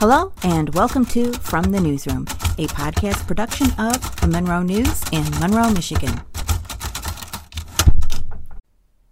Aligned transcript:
Hello, 0.00 0.32
and 0.44 0.72
welcome 0.76 1.04
to 1.06 1.32
From 1.40 1.72
the 1.72 1.80
Newsroom, 1.80 2.22
a 2.56 2.68
podcast 2.68 3.26
production 3.26 3.66
of 3.80 4.20
the 4.20 4.28
Monroe 4.28 4.62
News 4.62 5.02
in 5.10 5.28
Monroe, 5.40 5.72
Michigan. 5.72 6.20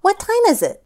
What 0.03 0.21
time 0.21 0.45
is 0.47 0.63
it? 0.63 0.85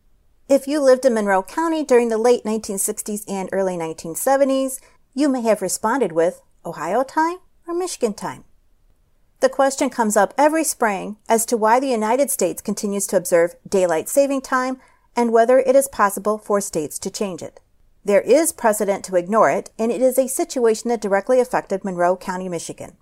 If 0.49 0.67
you 0.67 0.81
lived 0.81 1.05
in 1.05 1.13
Monroe 1.13 1.43
County 1.43 1.85
during 1.85 2.09
the 2.09 2.17
late 2.17 2.45
1960s 2.45 3.25
and 3.29 3.51
early 3.53 3.77
1970s, 3.77 4.81
you 5.13 5.29
may 5.29 5.43
have 5.43 5.61
responded 5.61 6.13
with 6.13 6.41
Ohio 6.65 7.03
time 7.03 7.37
or 7.69 7.75
Michigan 7.75 8.15
time. 8.15 8.45
The 9.41 9.51
question 9.51 9.91
comes 9.91 10.17
up 10.17 10.33
every 10.39 10.65
spring 10.65 11.19
as 11.29 11.45
to 11.45 11.59
why 11.59 11.79
the 11.79 11.89
United 11.89 12.31
States 12.31 12.63
continues 12.63 13.07
to 13.09 13.19
observe 13.19 13.55
daylight 13.69 14.09
saving 14.09 14.41
time 14.41 14.79
and 15.15 15.31
whether 15.31 15.59
it 15.59 15.77
is 15.77 15.89
possible 15.89 16.39
for 16.39 16.63
states 16.63 16.99
to 17.01 17.11
change 17.11 17.43
it. 17.43 17.61
There 18.05 18.23
is 18.23 18.53
precedent 18.53 19.05
to 19.05 19.17
ignore 19.17 19.51
it, 19.51 19.71
and 19.79 19.93
it 19.93 20.01
is 20.01 20.19
a 20.19 20.29
situation 20.29 20.89
that 20.89 21.03
directly 21.03 21.39
affected 21.39 21.85
Monroe 21.85 22.17
County, 22.17 22.49
Michigan. 22.49 22.97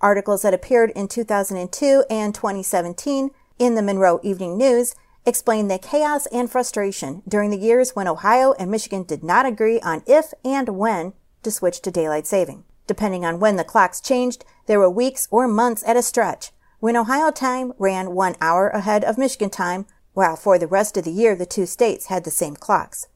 Articles 0.00 0.42
that 0.42 0.52
appeared 0.52 0.90
in 0.90 1.08
2002 1.08 2.04
and 2.10 2.34
2017 2.34 3.30
in 3.58 3.74
the 3.74 3.82
Monroe 3.82 4.20
Evening 4.22 4.58
News 4.58 4.94
explain 5.24 5.68
the 5.68 5.78
chaos 5.78 6.26
and 6.26 6.50
frustration 6.50 7.22
during 7.26 7.50
the 7.50 7.56
years 7.56 7.94
when 7.96 8.08
Ohio 8.08 8.52
and 8.58 8.70
Michigan 8.70 9.04
did 9.04 9.22
not 9.22 9.46
agree 9.46 9.80
on 9.80 10.02
if 10.06 10.34
and 10.44 10.70
when 10.70 11.14
to 11.42 11.50
switch 11.50 11.80
to 11.80 11.90
daylight 11.90 12.26
saving. 12.26 12.64
Depending 12.86 13.24
on 13.24 13.40
when 13.40 13.56
the 13.56 13.64
clocks 13.64 14.00
changed, 14.00 14.44
there 14.66 14.80
were 14.80 14.90
weeks 14.90 15.28
or 15.30 15.46
months 15.46 15.84
at 15.86 15.96
a 15.96 16.02
stretch 16.02 16.50
when 16.80 16.96
Ohio 16.96 17.30
time 17.30 17.72
ran 17.78 18.12
one 18.12 18.34
hour 18.40 18.68
ahead 18.70 19.04
of 19.04 19.16
Michigan 19.16 19.50
time, 19.50 19.86
while 20.14 20.34
for 20.34 20.58
the 20.58 20.66
rest 20.66 20.96
of 20.96 21.04
the 21.04 21.12
year 21.12 21.36
the 21.36 21.46
two 21.46 21.64
states 21.64 22.06
had 22.06 22.24
the 22.24 22.30
same 22.30 22.56
clocks. 22.56 23.06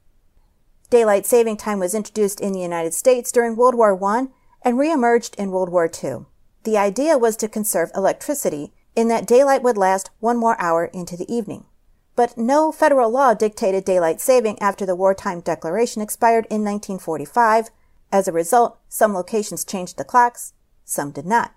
Daylight 0.89 1.27
saving 1.27 1.56
time 1.56 1.81
was 1.81 1.95
introduced 1.95 2.41
in 2.41 2.53
the 2.53 2.61
United 2.61 2.95
States 2.95 3.33
during 3.33 3.56
World 3.56 3.75
War 3.75 4.03
I 4.05 4.29
and 4.62 4.79
reemerged 4.79 5.34
in 5.37 5.51
World 5.51 5.70
War 5.70 5.91
II. 5.93 6.27
The 6.65 6.78
idea 6.78 7.19
was 7.19 7.37
to 7.37 7.48
conserve 7.48 7.91
electricity 7.95 8.73
in 8.95 9.09
that 9.09 9.27
daylight 9.27 9.62
would 9.62 9.77
last 9.77 10.11
one 10.20 10.37
more 10.37 10.61
hour 10.61 10.87
into 10.87 11.17
the 11.17 11.33
evening. 11.33 11.65
But 12.15 12.39
no 12.39 12.73
federal 12.73 13.11
law 13.11 13.34
dictated 13.34 13.84
daylight 13.84 14.20
saving 14.20 14.59
after 14.61 14.87
the 14.87 14.97
wartime 14.97 15.41
declaration 15.41 16.01
expired 16.01 16.47
in 16.47 16.65
1945, 16.65 17.71
as 18.11 18.27
a 18.27 18.33
result, 18.33 18.78
some 18.89 19.12
locations 19.12 19.65
changed 19.65 19.98
the 19.98 20.05
clocks, 20.05 20.55
some 20.84 21.11
did 21.11 21.27
not. 21.27 21.55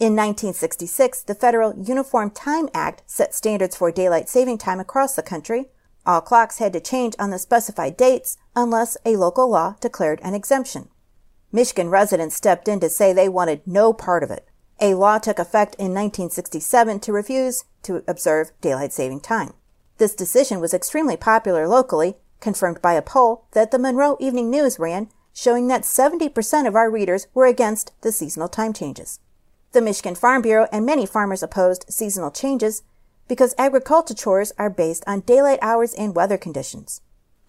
In 0.00 0.16
1966, 0.16 1.22
the 1.22 1.34
Federal 1.34 1.74
Uniform 1.78 2.30
Time 2.30 2.68
Act 2.74 3.02
set 3.06 3.34
standards 3.34 3.76
for 3.76 3.92
daylight 3.92 4.28
saving 4.28 4.58
time 4.58 4.80
across 4.80 5.14
the 5.14 5.22
country. 5.22 5.70
All 6.06 6.20
clocks 6.20 6.58
had 6.58 6.72
to 6.72 6.80
change 6.80 7.16
on 7.18 7.30
the 7.30 7.38
specified 7.38 7.96
dates 7.96 8.38
unless 8.54 8.96
a 9.04 9.16
local 9.16 9.50
law 9.50 9.74
declared 9.80 10.20
an 10.22 10.34
exemption. 10.34 10.88
Michigan 11.50 11.90
residents 11.90 12.36
stepped 12.36 12.68
in 12.68 12.78
to 12.80 12.88
say 12.88 13.12
they 13.12 13.28
wanted 13.28 13.66
no 13.66 13.92
part 13.92 14.22
of 14.22 14.30
it. 14.30 14.48
A 14.80 14.94
law 14.94 15.18
took 15.18 15.38
effect 15.38 15.74
in 15.76 15.92
1967 15.92 17.00
to 17.00 17.12
refuse 17.12 17.64
to 17.82 18.04
observe 18.06 18.52
daylight 18.60 18.92
saving 18.92 19.20
time. 19.20 19.54
This 19.98 20.14
decision 20.14 20.60
was 20.60 20.74
extremely 20.74 21.16
popular 21.16 21.66
locally, 21.66 22.16
confirmed 22.40 22.80
by 22.82 22.92
a 22.92 23.02
poll 23.02 23.46
that 23.52 23.70
the 23.70 23.78
Monroe 23.78 24.16
Evening 24.20 24.50
News 24.50 24.78
ran 24.78 25.08
showing 25.32 25.68
that 25.68 25.82
70% 25.82 26.66
of 26.66 26.74
our 26.74 26.90
readers 26.90 27.26
were 27.34 27.46
against 27.46 27.92
the 28.02 28.12
seasonal 28.12 28.48
time 28.48 28.72
changes. 28.72 29.20
The 29.72 29.82
Michigan 29.82 30.14
Farm 30.14 30.40
Bureau 30.40 30.68
and 30.72 30.86
many 30.86 31.04
farmers 31.04 31.42
opposed 31.42 31.84
seasonal 31.88 32.30
changes 32.30 32.82
because 33.28 33.54
agriculture 33.58 34.14
chores 34.14 34.52
are 34.58 34.70
based 34.70 35.04
on 35.06 35.20
daylight 35.20 35.58
hours 35.62 35.94
and 35.94 36.14
weather 36.14 36.38
conditions. 36.38 37.00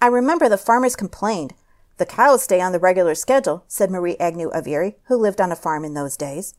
I 0.02 0.08
remember 0.08 0.50
the 0.50 0.58
farmers 0.58 0.96
complained. 0.96 1.54
The 1.98 2.06
cows 2.06 2.44
stay 2.44 2.62
on 2.62 2.72
the 2.72 2.80
regular 2.80 3.16
schedule, 3.16 3.64
said 3.68 3.90
Marie 3.90 4.18
Agnew 4.20 4.52
Erie, 4.54 4.98
who 5.06 5.16
lived 5.16 5.42
on 5.42 5.52
a 5.52 5.56
farm 5.56 5.84
in 5.84 5.94
those 5.94 6.18
days. 6.18 6.54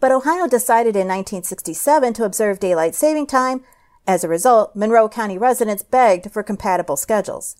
But 0.00 0.12
Ohio 0.12 0.46
decided 0.46 0.96
in 0.96 1.08
1967 1.08 2.14
to 2.14 2.24
observe 2.24 2.60
daylight 2.60 2.94
saving 2.94 3.26
time. 3.26 3.62
As 4.06 4.24
a 4.24 4.28
result, 4.28 4.74
Monroe 4.74 5.08
County 5.08 5.38
residents 5.38 5.82
begged 5.82 6.32
for 6.32 6.42
compatible 6.42 6.96
schedules. 6.96 7.56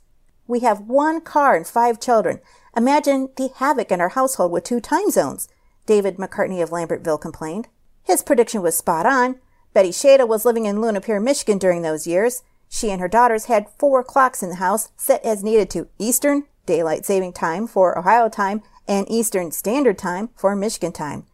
We 0.47 0.61
have 0.61 0.81
one 0.81 1.21
car 1.21 1.55
and 1.55 1.66
five 1.66 2.00
children, 2.00 2.41
Imagine 2.75 3.28
the 3.37 3.50
havoc 3.56 3.93
in 3.93 4.00
our 4.00 4.11
household 4.11 4.50
with 4.50 4.65
two 4.65 4.81
time 4.81 5.11
zones, 5.11 5.47
David 5.84 6.16
McCartney 6.16 6.62
of 6.62 6.71
Lambertville 6.71 7.21
complained. 7.21 7.69
His 8.03 8.22
prediction 8.22 8.62
was 8.62 8.77
spot 8.77 9.05
on. 9.05 9.41
Betty 9.75 9.91
Shada 9.91 10.28
was 10.28 10.44
living 10.44 10.66
in 10.66 10.81
Luna 10.81 11.00
Pier, 11.00 11.21
Michigan 11.21 11.59
during 11.59 11.83
those 11.83 12.06
years. 12.06 12.43
She 12.69 12.91
and 12.91 13.00
her 13.00 13.09
daughters 13.09 13.47
had 13.47 13.71
four 13.78 14.05
clocks 14.05 14.43
in 14.43 14.50
the 14.50 14.56
house 14.56 14.91
set 14.97 15.25
as 15.25 15.43
needed 15.43 15.71
to 15.71 15.88
Eastern 15.99 16.44
Daylight 16.66 17.05
Saving 17.05 17.33
Time 17.33 17.66
for 17.66 17.99
Ohio 17.99 18.28
time 18.28 18.62
and 18.87 19.11
Eastern 19.11 19.50
Standard 19.50 19.99
Time 19.99 20.31
for 20.37 20.55
Michigan 20.55 20.93
time. 20.93 21.27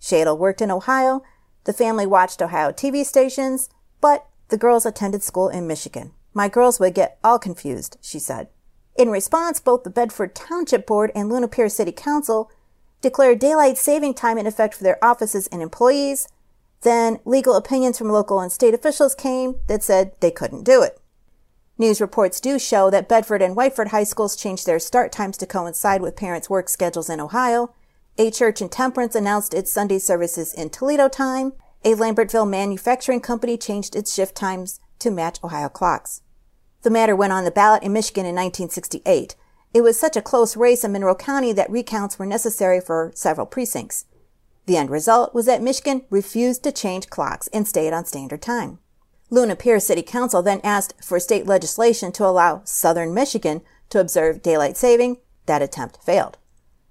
Shadle 0.00 0.38
worked 0.38 0.60
in 0.60 0.70
Ohio. 0.70 1.22
The 1.64 1.72
family 1.72 2.06
watched 2.06 2.42
Ohio 2.42 2.70
TV 2.70 3.04
stations, 3.04 3.70
but 4.00 4.26
the 4.48 4.58
girls 4.58 4.84
attended 4.84 5.22
school 5.22 5.48
in 5.48 5.66
Michigan. 5.66 6.12
My 6.34 6.48
girls 6.48 6.80
would 6.80 6.94
get 6.94 7.18
all 7.24 7.38
confused, 7.38 7.96
she 8.00 8.18
said. 8.18 8.48
In 8.96 9.08
response, 9.08 9.60
both 9.60 9.82
the 9.82 9.90
Bedford 9.90 10.34
Township 10.34 10.86
Board 10.86 11.10
and 11.14 11.28
Luna 11.28 11.48
Pier 11.48 11.68
City 11.68 11.92
Council 11.92 12.50
declared 13.00 13.38
daylight 13.38 13.78
saving 13.78 14.14
time 14.14 14.38
in 14.38 14.46
effect 14.46 14.74
for 14.74 14.84
their 14.84 15.02
offices 15.02 15.46
and 15.48 15.62
employees. 15.62 16.28
Then 16.84 17.18
legal 17.24 17.56
opinions 17.56 17.96
from 17.96 18.10
local 18.10 18.40
and 18.40 18.52
state 18.52 18.74
officials 18.74 19.14
came 19.14 19.56
that 19.68 19.82
said 19.82 20.12
they 20.20 20.30
couldn't 20.30 20.64
do 20.64 20.82
it. 20.82 21.00
News 21.78 21.98
reports 22.00 22.40
do 22.40 22.58
show 22.58 22.90
that 22.90 23.08
Bedford 23.08 23.40
and 23.40 23.56
Whiteford 23.56 23.88
high 23.88 24.04
schools 24.04 24.36
changed 24.36 24.66
their 24.66 24.78
start 24.78 25.10
times 25.10 25.38
to 25.38 25.46
coincide 25.46 26.02
with 26.02 26.14
parents' 26.14 26.50
work 26.50 26.68
schedules 26.68 27.08
in 27.08 27.20
Ohio. 27.20 27.74
A 28.18 28.30
church 28.30 28.60
in 28.60 28.68
Temperance 28.68 29.14
announced 29.14 29.54
its 29.54 29.72
Sunday 29.72 29.98
services 29.98 30.52
in 30.52 30.68
Toledo 30.68 31.08
time. 31.08 31.54
A 31.84 31.94
Lambertville 31.94 32.48
manufacturing 32.48 33.20
company 33.20 33.56
changed 33.56 33.96
its 33.96 34.14
shift 34.14 34.36
times 34.36 34.78
to 34.98 35.10
match 35.10 35.42
Ohio 35.42 35.70
clocks. 35.70 36.20
The 36.82 36.90
matter 36.90 37.16
went 37.16 37.32
on 37.32 37.44
the 37.44 37.50
ballot 37.50 37.82
in 37.82 37.94
Michigan 37.94 38.26
in 38.26 38.34
1968. 38.34 39.36
It 39.72 39.80
was 39.80 39.98
such 39.98 40.16
a 40.16 40.22
close 40.22 40.54
race 40.54 40.84
in 40.84 40.92
Monroe 40.92 41.14
County 41.14 41.52
that 41.54 41.70
recounts 41.70 42.18
were 42.18 42.26
necessary 42.26 42.80
for 42.80 43.10
several 43.14 43.46
precincts. 43.46 44.04
The 44.66 44.76
end 44.76 44.90
result 44.90 45.34
was 45.34 45.46
that 45.46 45.62
Michigan 45.62 46.02
refused 46.10 46.62
to 46.64 46.72
change 46.72 47.10
clocks 47.10 47.48
and 47.48 47.68
stayed 47.68 47.92
on 47.92 48.06
standard 48.06 48.42
time. 48.42 48.78
Luna 49.30 49.56
Pier 49.56 49.80
City 49.80 50.02
Council 50.02 50.42
then 50.42 50.60
asked 50.62 50.94
for 51.02 51.18
state 51.18 51.46
legislation 51.46 52.12
to 52.12 52.24
allow 52.24 52.62
southern 52.64 53.12
Michigan 53.12 53.62
to 53.90 54.00
observe 54.00 54.42
daylight 54.42 54.76
saving. 54.76 55.18
That 55.46 55.62
attempt 55.62 56.02
failed. 56.02 56.38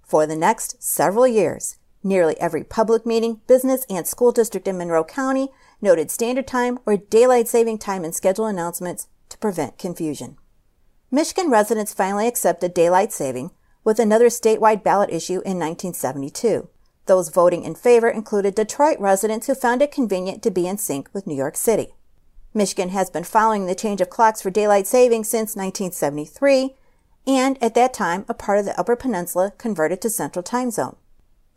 For 0.03 0.27
the 0.27 0.35
next 0.35 0.83
several 0.83 1.27
years, 1.27 1.77
nearly 2.03 2.39
every 2.39 2.63
public 2.63 3.05
meeting, 3.05 3.41
business, 3.47 3.85
and 3.89 4.05
school 4.05 4.31
district 4.31 4.67
in 4.67 4.77
Monroe 4.77 5.03
County 5.03 5.49
noted 5.81 6.11
standard 6.11 6.47
time 6.47 6.79
or 6.85 6.97
daylight 6.97 7.47
saving 7.47 7.77
time 7.79 8.05
in 8.05 8.13
schedule 8.13 8.45
announcements 8.45 9.07
to 9.29 9.37
prevent 9.37 9.77
confusion. 9.77 10.37
Michigan 11.09 11.49
residents 11.49 11.93
finally 11.93 12.27
accepted 12.27 12.73
daylight 12.73 13.11
saving 13.11 13.51
with 13.83 13.99
another 13.99 14.27
statewide 14.27 14.83
ballot 14.83 15.09
issue 15.09 15.41
in 15.45 15.59
1972. 15.59 16.67
Those 17.05 17.29
voting 17.29 17.63
in 17.63 17.75
favor 17.75 18.09
included 18.09 18.55
Detroit 18.55 18.99
residents 18.99 19.47
who 19.47 19.55
found 19.55 19.81
it 19.81 19.91
convenient 19.91 20.41
to 20.43 20.51
be 20.51 20.67
in 20.67 20.77
sync 20.77 21.09
with 21.13 21.27
New 21.27 21.35
York 21.35 21.57
City. 21.57 21.93
Michigan 22.53 22.89
has 22.89 23.09
been 23.09 23.23
following 23.23 23.65
the 23.65 23.75
change 23.75 23.99
of 23.99 24.09
clocks 24.09 24.41
for 24.41 24.49
daylight 24.49 24.87
saving 24.87 25.23
since 25.23 25.55
1973, 25.55 26.75
and 27.25 27.61
at 27.61 27.73
that 27.73 27.93
time, 27.93 28.25
a 28.29 28.33
part 28.33 28.59
of 28.59 28.65
the 28.65 28.79
Upper 28.79 28.95
Peninsula 28.95 29.51
converted 29.57 30.01
to 30.01 30.09
Central 30.09 30.43
Time 30.43 30.71
Zone. 30.71 30.95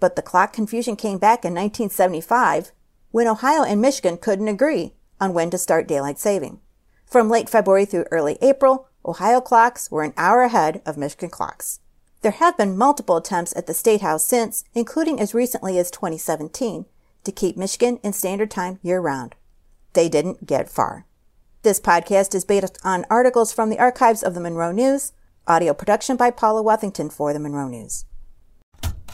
But 0.01 0.17
the 0.17 0.23
clock 0.23 0.53
confusion 0.53 0.97
came 0.97 1.19
back 1.19 1.45
in 1.45 1.55
1975 1.55 2.73
when 3.11 3.29
Ohio 3.29 3.63
and 3.63 3.81
Michigan 3.81 4.17
couldn't 4.17 4.49
agree 4.49 4.95
on 5.21 5.33
when 5.33 5.51
to 5.51 5.59
start 5.59 5.89
daylight 5.89 6.19
saving. 6.19 6.61
From 7.07 7.31
late 7.31 7.49
February 7.49 7.85
through 7.85 8.07
early 8.11 8.37
April, 8.43 8.89
Ohio 9.05 9.41
clocks 9.41 9.91
were 9.91 10.03
an 10.03 10.13
hour 10.17 10.43
ahead 10.43 10.83
of 10.85 10.97
Michigan 10.97 11.31
clocks. 11.31 11.81
There 12.23 12.33
have 12.33 12.57
been 12.57 12.77
multiple 12.77 13.17
attempts 13.17 13.55
at 13.57 13.67
the 13.67 13.75
State 13.75 14.01
House 14.01 14.25
since, 14.25 14.65
including 14.75 15.21
as 15.21 15.35
recently 15.35 15.79
as 15.79 15.91
2017, 15.91 16.87
to 17.25 17.33
keep 17.33 17.57
Michigan 17.57 17.99
in 18.03 18.13
standard 18.13 18.51
time 18.51 18.79
year 18.83 19.01
round. 19.01 19.35
They 19.93 20.09
didn't 20.09 20.47
get 20.47 20.69
far. 20.69 21.07
This 21.63 21.81
podcast 21.81 22.35
is 22.35 22.45
based 22.45 22.79
on 22.85 23.07
articles 23.11 23.53
from 23.53 23.71
the 23.71 23.79
archives 23.79 24.23
of 24.23 24.35
the 24.35 24.41
Monroe 24.41 24.73
News. 24.73 25.13
Audio 25.49 25.75
production 25.75 26.17
by 26.17 26.31
Paula 26.31 26.63
Wethington 26.63 27.13
for 27.13 27.33
the 27.33 27.39
Monroe 27.39 27.69
News. 27.69 28.05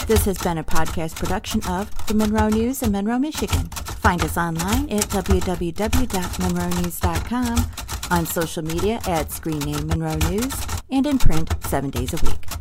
This 0.06 0.24
has 0.24 0.38
been 0.38 0.58
a 0.58 0.64
podcast 0.64 1.16
production 1.16 1.62
of 1.68 1.90
the 2.06 2.14
Monroe 2.14 2.48
News 2.48 2.82
in 2.82 2.92
Monroe, 2.92 3.18
Michigan. 3.18 3.68
Find 3.68 4.22
us 4.22 4.36
online 4.36 4.90
at 4.90 5.04
www.monroenews.com, 5.04 7.70
on 8.10 8.26
social 8.26 8.64
media 8.64 9.00
at 9.06 9.30
screen 9.30 9.60
name 9.60 9.86
Monroe 9.86 10.16
News, 10.28 10.52
and 10.90 11.06
in 11.06 11.18
print 11.18 11.54
seven 11.64 11.90
days 11.90 12.12
a 12.12 12.16
week. 12.26 12.51